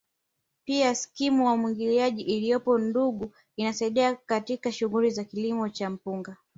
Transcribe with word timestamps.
Pia 0.65 0.95
skimu 0.95 1.43
ya 1.45 1.51
umwagiliaji 1.51 2.21
iliyopo 2.21 2.77
Ndungu 2.77 3.33
inasaidia 3.55 4.15
katika 4.15 4.71
shughuli 4.71 5.09
za 5.09 5.23
kilimo 5.23 5.69
cha 5.69 5.89
mpunga 5.89 6.37